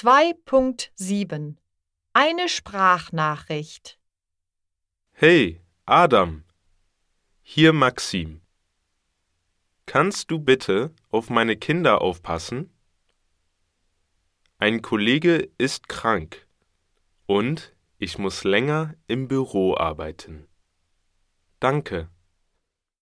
2.7 0.00 1.56
Eine 2.12 2.48
Sprachnachricht 2.48 3.98
Hey, 5.10 5.60
Adam. 5.86 6.44
Hier 7.42 7.72
Maxim. 7.72 8.40
Kannst 9.86 10.30
du 10.30 10.38
bitte 10.38 10.94
auf 11.10 11.30
meine 11.30 11.56
Kinder 11.56 12.00
aufpassen? 12.00 12.72
Ein 14.58 14.82
Kollege 14.82 15.50
ist 15.58 15.88
krank 15.88 16.46
und 17.26 17.74
ich 17.98 18.18
muss 18.18 18.44
länger 18.44 18.94
im 19.08 19.26
Büro 19.26 19.76
arbeiten. 19.76 20.46
Danke. 21.58 22.08